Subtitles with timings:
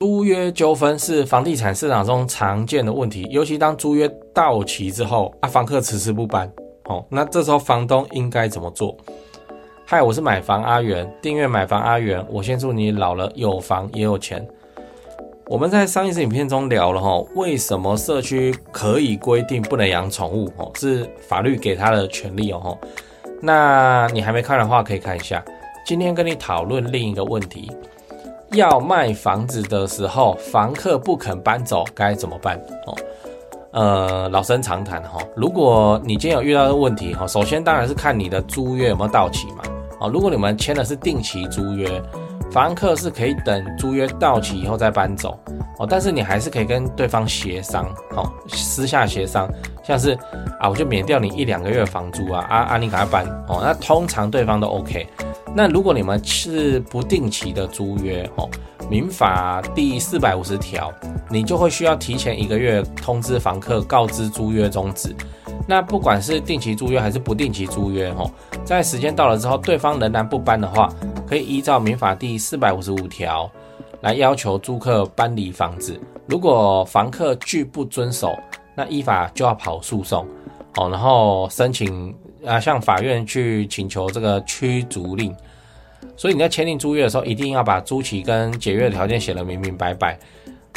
[0.00, 6.46] 租约纠纷是房地产市场中常见的问题，尤其当租约到期之后，啊，房客迟迟不搬，
[6.84, 8.94] 哦，那这时候房东应该怎么做？
[9.86, 14.46] 嗨，我是买房阿元，订阅买房阿元，我先祝你老了有房也有钱。
[15.46, 20.52] 我们在上一次影片中聊了哈，为什么社区可以规定不能养宠物？
[20.58, 22.76] 哦，是法律给他的权利哦。
[23.40, 25.42] 那你还没看的话，可以看一下。
[25.86, 27.72] 今天跟你讨论另一个问题。
[28.52, 32.56] 要卖房子的时候，房客不肯搬走，该怎么办？
[32.86, 32.96] 哦，
[33.72, 35.18] 呃，老生常谈哈。
[35.34, 39.64] 如果你今天有遇到的问题哈，首先当然是看你的租约有没有到期嘛。
[40.00, 42.00] 哦，如果你们签的是定期租约，
[42.50, 45.38] 房客是可以等租约到期以后再搬走。
[45.78, 49.48] 哦，但是你还是可以跟对方协商，哦，私下协商，
[49.84, 50.18] 像是
[50.58, 53.26] 啊，我就免掉你一两个月的房租啊，啊啊，你赶快搬。
[53.48, 55.06] 哦，那通常对方都 OK。
[55.54, 58.48] 那如果你们是不定期的租约，哦，
[58.90, 60.92] 民法第四百五十条，
[61.28, 65.14] 你就会需要提前一个月通知房客，告知租约终止。
[65.68, 68.30] 那不管是定期租约还是不定期租约，哦，
[68.64, 70.88] 在时间到了之后，对方仍然不搬的话，
[71.26, 73.50] 可以依照民法第四百五十五条
[74.00, 75.98] 来要求租客搬离房子。
[76.26, 78.36] 如果房客拒不遵守，
[78.74, 80.26] 那依法就要跑诉讼，
[80.76, 82.14] 哦，然后申请
[82.44, 85.34] 啊向法院去请求这个驱逐令。
[86.16, 90.18] 所以你在签订租约的时候，一定要把租期跟解约的条件写得明明白白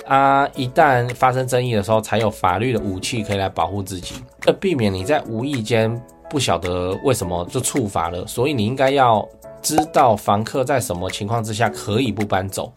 [0.06, 0.48] 啊！
[0.56, 4.16] 一旦发生争议的时候，才有法律的武器可以来保护自己，
[4.48, 8.26] 而避免你在无意间不晓得为什么就触法了。
[8.28, 9.26] 所以你应该要
[9.62, 12.72] 知道房客在什么情况之下可以不搬走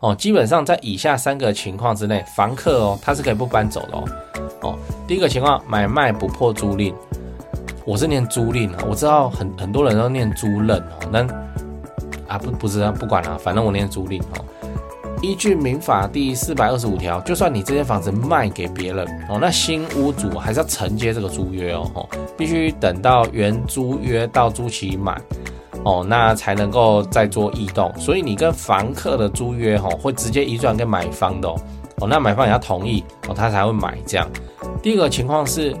[0.00, 0.14] 哦。
[0.14, 4.04] 基本上在以下三个情况之内，房客哦他是可以不搬走的哦。
[4.62, 6.94] 哦，第一个情况，买卖不破租赁，
[7.84, 11.26] 我是念租赁啊，我知道很很多人都念租赁哦，那。
[12.28, 14.44] 啊不不是啊，不管了，反正我念租赁哦。
[15.22, 25.18] 依据民法第四百二十五条，就算你这间房子卖给别人哦，那新屋主还是要承接这个租约哦，必须等到原租约到租期满
[25.84, 27.92] 哦，那才能够再做异动。
[27.98, 34.28] 所以你跟房客的租约哦，会直接移转给买方的哦，那买方也要同意哦，他才会买这样。
[34.82, 35.74] 第一个情况是，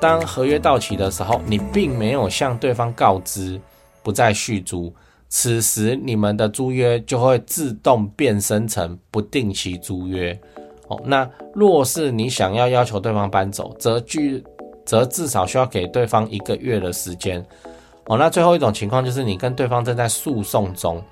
[0.00, 3.60] 当合约到期的时候，你并没有向对方告知
[4.02, 4.92] 不再续租。
[5.28, 10.38] 此时，你们的租约就会自动变身成不定期租约。
[10.88, 14.42] 哦，那若是你想要要求对方搬走，则据
[14.84, 17.44] 则至少需要给对方一个月的时间。
[18.06, 21.02] 哦，那最后一种情况就是你跟对方正在诉讼中，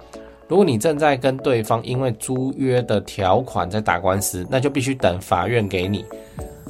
[0.48, 6.04] 如果你正在跟对方因为租约的条款在打官司，那就必须等法院给你，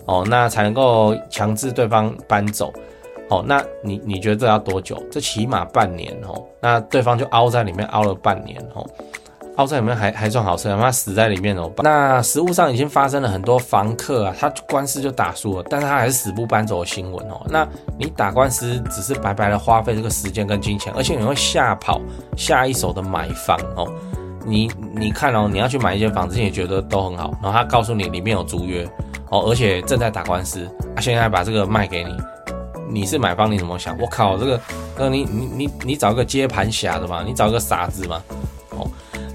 [0.04, 2.72] 哦，那才能够强制对方搬走。
[3.30, 5.00] 哦，那你你觉得这要多久？
[5.08, 6.44] 这起码半年哦。
[6.60, 8.84] 那对方就凹在里面凹了半年哦，
[9.56, 11.70] 凹在里面还还算好事，他死在里面哦。
[11.82, 17.40] 那实务上已经发生了很多房客啊，他官司就打输了，但是他还是死不搬走的新闻哦。
[17.48, 17.66] 那
[17.98, 22.00] 你打官司只是白白的花费这个时间跟金钱，而且你会吓跑
[22.36, 23.92] 下一手的买方哦。
[24.46, 28.88] 你你看哦，你要去买一间房子，你也觉得都很好，然后他告诉你里面有租约
[29.28, 32.16] 哦，而且正在打官司，他现在把这个卖给你。
[32.92, 33.96] 你是买方，你怎么想？
[34.00, 34.60] 我靠，这个，
[34.98, 37.22] 那你你你你找个接盘侠的嘛？
[37.24, 38.20] 你找个傻子嘛？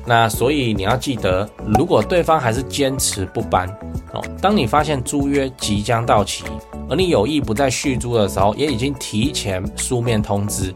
[0.05, 3.67] 那所以你要记得，如果对方还是坚持不搬，
[4.13, 6.43] 哦，当你发现租约即将到期，
[6.88, 10.73] 而你有意不再续租的时候，也已经提前书面通知，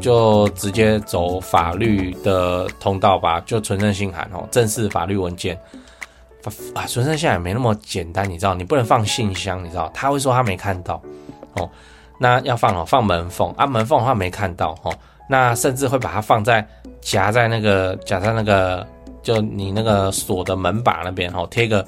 [0.00, 5.58] 就直接走法律的通道吧，就存证信函哦，正式法律文件。
[6.74, 11.00] 啊，存证信函没那么简单，你知道，你不能放信箱，你知道，他会说他没看到。
[11.56, 11.68] 哦，
[12.18, 14.94] 那要放哦，放门缝啊，门缝的话没看到哦，
[15.30, 16.66] 那甚至会把它放在
[17.00, 18.84] 夹在那个夹在那个
[19.22, 21.86] 就你那个锁的门把那边哦，贴一个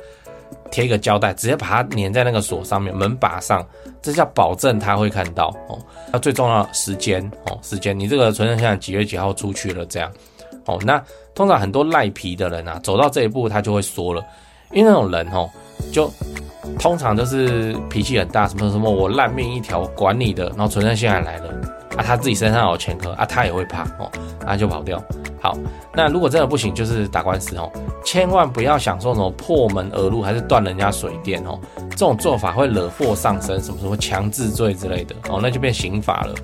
[0.71, 3.67] 贴一个胶带，直接把它粘在那个锁上面门把上，
[4.01, 5.77] 这叫保证他会看到哦。
[6.13, 10.09] 那最重要时间哦，时间你这个存证现在几月几号出去了这样
[10.67, 11.03] 哦，那
[11.35, 14.25] 通常很多赖皮的人啊，走到这一步他就会说了，
[14.71, 15.51] 因为那种人哦
[15.93, 16.09] 就。
[16.79, 21.53] 通常都是脾气很大，什么什么我烂命一条，管你的，然后存证信函来了，
[21.97, 24.11] 啊，他自己身上有前科啊，他也会怕哦，
[24.47, 25.03] 那就跑掉。
[25.41, 25.59] 好，
[25.93, 27.71] 那如果真的不行，就是打官司哦，
[28.05, 31.59] 千万不要想说什么破门而入，还是断人家水电哦，
[31.91, 36.35] 这种做法会惹祸上身，什么什么强制罪之类的哦，那就变刑法了。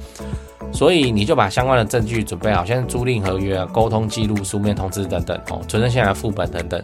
[0.70, 6.82] 所以你就把相关的证据准备好，像租赁合约啊、沟通记录、书面通知等等哦，存证信函副本等等。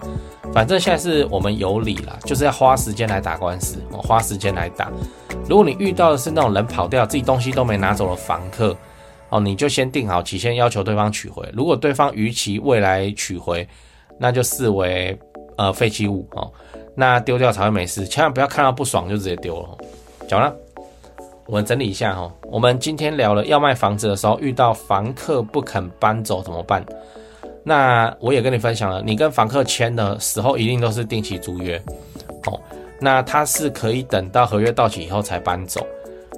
[0.55, 4.89] 反正现在是我们有理啦，就是要花时间来打官司，花时间来打。
[5.49, 8.75] 如果你遇到的是那种人跑掉，自己东西都没拿走的房客
[9.31, 11.45] 哦，你就先定好期限，要求对方取回。
[11.53, 13.67] 如果对方逾期未来取回，
[14.17, 15.19] 那就视为
[15.57, 16.49] 呃废弃物哦，
[16.95, 18.07] 那丢掉才会没事。
[18.07, 19.69] 千万不要看到不爽就直接丢了。
[20.29, 20.57] 讲完了。
[21.47, 26.83] 我们整理一下哈，我们今天聊了要卖房子的时候遇到房客不肯搬走怎么办？
[27.65, 31.81] 那我也跟你分享了，你跟房客签的时候一定都是定期租约
[32.47, 32.61] 哦。
[33.01, 35.87] 那他是可以等到合约到期以后才搬走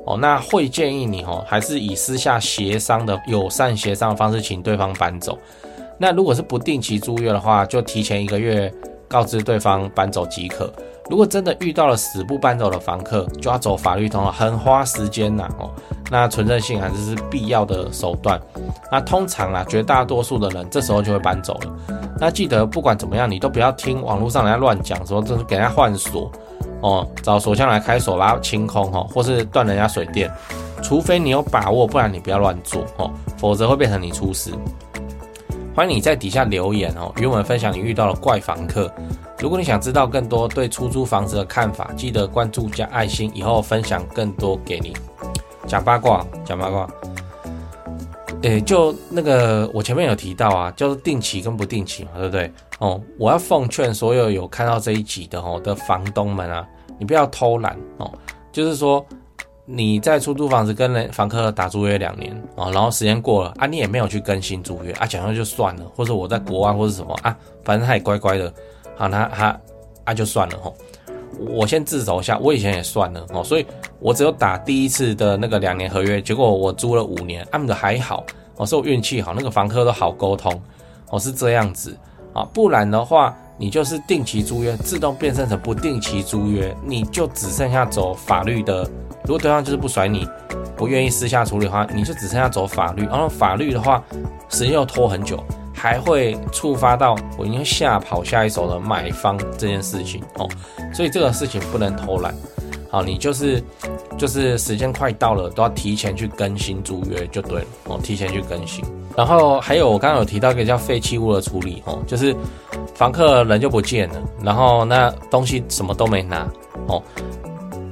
[0.04, 0.16] 哦。
[0.16, 5.38] 那会建议你哦，还是以私下协商的友善协商的方式请对方搬走。
[5.98, 8.72] 那如果是不定期租约的话，就提前一个月
[9.08, 10.72] 告知对方搬走即可。
[11.08, 15.70] 如果真的遇到了死不搬走的房客，就要走法律通了，很花时间呐哦。
[16.10, 18.40] 那存证信函还是必要的手段。
[18.90, 21.76] 那通常啊，绝大多数的人这时候就会搬走了。
[22.18, 26.30] 那记得不管怎么样，你都不要听网络上人家乱讲，说这是给人家换锁
[26.80, 30.30] 哦，找锁匠来开锁把它清空哦，或是断人家水电，
[30.82, 34.52] 除非你有把握，不然你不要乱做哦，否则会变成你出事。
[35.74, 38.90] 欢迎你在底下留言哦，与我们分享你遇到的怪房客。
[39.38, 44.94] 如果你想知道更多对出租房子的看法，记得关注加爱心，以后分享更多给你。
[45.66, 46.88] 讲八卦，讲八卦。
[48.42, 52.50] 诶，就那个我前面有提到啊，就是定期跟不定期嘛，对不对？
[52.78, 56.66] 哦，我要奉劝所有有看到这一集的哦的房东们啊，
[56.98, 58.10] 你不要偷懒哦。
[58.52, 59.04] 就是说
[59.66, 68.50] 你在出租房子跟人房客打租约两年哦，然后时间过了啊，你也没有去更新租约啊，讲说就算了，或者我在国外或者什么啊，反正他也乖乖的。
[68.96, 69.60] 好，那他
[70.04, 70.74] 啊就算了吼，
[71.38, 73.66] 我先自首一下，我以前也算了哦，所以
[74.00, 78.24] 我只有打第一次的那个两年合约，结果我租了五年，按的还好。
[78.56, 80.50] 哦，是我运气好，那个房客都好沟通
[81.10, 81.94] 哦，是这样子。
[82.32, 88.82] 啊，不然的话，你就是定期租约自动变身成不定期租约，你就只剩下走法律的，
[89.24, 90.26] 如果对方就是不甩你，
[90.74, 94.02] 不愿意私下处理的话，你就只剩下走法律，然后法律的话，
[94.48, 95.42] 时间又拖很久。
[95.76, 100.22] 还会触发到我应该吓跑下一手的买方这件事情。
[100.36, 100.48] 哦，
[100.92, 102.34] 所以这个事情不能偷懒，
[102.90, 103.62] 好，你就是
[104.16, 107.66] 就是时间快到了都要提前去更新租约就对了。
[107.84, 108.82] 哦，提前去更新。
[109.14, 111.82] 然后还有我刚刚有提到一个叫废弃物的处理。
[111.84, 112.34] 哦，就是
[112.94, 116.48] 房客人就不见了，然后那东西什么都没拿。
[116.88, 117.02] 哦，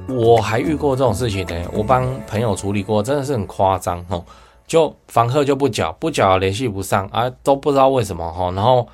[0.09, 4.03] 我还遇过这种事情呢，我帮朋友处理过，真的是很夸张。
[4.09, 4.23] 哦。
[4.67, 8.87] 就房客就不缴，不缴联系不上啊，都不知道为什么哈，然后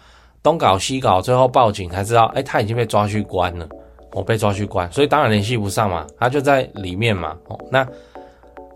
[0.44, 3.68] 东搞西搞，最后报警才知道，哎，他已经被抓去关了，
[4.13, 7.88] 我被抓去关，所以当然联系不上嘛，他就在里面嘛，哦，那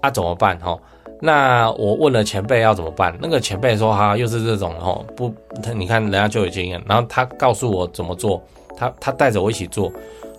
[0.02, 0.78] 啊怎么办哈？
[1.22, 5.34] 那我问了前辈要怎么办，那个前辈说哈，又是这种哦，不，
[5.64, 8.42] 他你看人家就有经验，然后他告诉我怎么做，
[8.78, 9.92] 他他带着我一起做，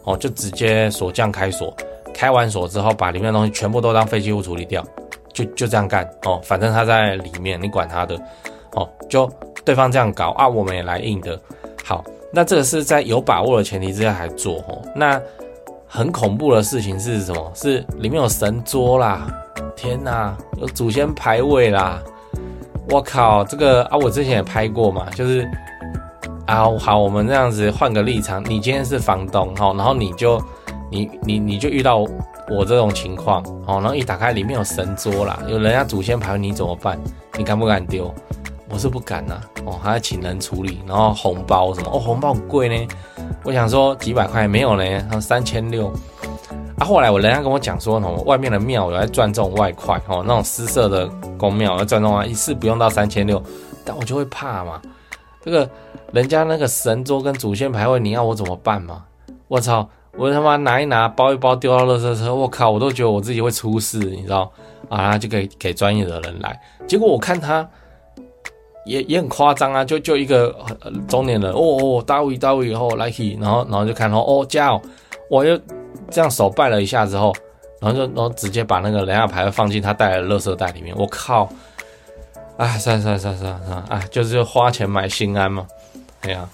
[0.05, 1.75] 哦，就直接锁匠开锁，
[2.14, 4.85] 开完锁之后把里面的东西全部都当废弃物处理掉。
[5.37, 8.19] 就就这样干哦，反正他在里面，你管他的
[8.73, 8.88] 哦。
[9.06, 9.31] 就
[9.67, 11.38] 对方这样搞啊，我们也来硬的。
[11.85, 12.03] 好，
[12.33, 14.81] 那这个是在有把握的前提之下还做哦。
[14.94, 15.21] 那
[15.87, 17.52] 很恐怖的事情是什么？
[17.55, 19.26] 是里面有神桌啦，
[19.76, 22.02] 天哪，有祖先牌位啦。
[22.88, 25.47] 我靠，这个啊，我之前也拍过嘛，就是
[26.47, 30.43] 啊，好，我们这样子换个立场，你今天是房东哈，然后你就
[30.90, 32.07] 你你你就遇到。
[32.49, 36.99] 我这种情况，哦，然后一打开，里面有神桌啦，有人家祖先牌，你怎么办？
[37.37, 38.15] 你敢不敢丢？
[38.69, 42.95] 我是不敢呐，哦，还要请人处理，然后红包什么，哦，红包贵呢。
[43.45, 45.93] 我想说几百块没有呢，然后三千六。
[46.79, 53.43] 啊，后来我人家跟我讲说，哦，外面的庙有在赚这种外快，哦，那种私设的公庙要赚这种啊，一次不用到三千六，
[53.85, 54.81] 但我就会怕嘛。
[55.43, 55.69] 这个
[56.12, 59.05] 人家那个神桌跟祖先牌位，你要我怎么办嘛？
[59.49, 59.88] 我操！
[60.18, 64.50] 我他妈拿一拿，包一包，丢到垃圾车，我靠，我都觉得我自己会出事，你知道？
[64.88, 66.58] 啊，就给给专业的人来。
[66.87, 67.68] 结果我看他
[68.87, 70.54] 也也很夸张啊，就就一个
[71.06, 74.80] 中年人，哦哦，大卫大卫以后来去，然后然后就看到哦加哦，
[75.28, 75.61] 我就
[76.11, 77.35] 这样手拜了一下之后，
[77.80, 81.49] 然后就然后直接把那个蓝牙牌放进他带来的垃圾袋里面，我靠！
[82.56, 85.66] 哎，算了算了算了算了，哎，就是花钱买心安嘛，
[86.23, 86.49] 哎呀。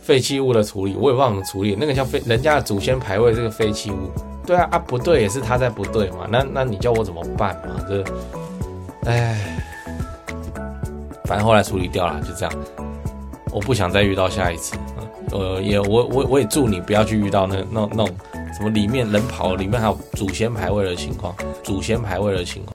[0.00, 1.76] 废弃物的处理，我也不知道怎么处理。
[1.78, 4.10] 那个叫废人家的祖先牌位，这个废弃物，
[4.46, 6.26] 对啊啊不对，也是他在不对嘛。
[6.28, 7.84] 那那你叫我怎么办嘛？
[7.88, 8.04] 这
[9.04, 9.62] 哎，
[11.24, 12.52] 反正后来处理掉了，就这样。
[13.52, 14.76] 我不想再遇到下一次。
[15.32, 18.16] 呃，也我我我也祝你不要去遇到那那那种
[18.56, 22.74] 什么里面人跑，里面还有祖先牌位的情况，祖先牌位的情况。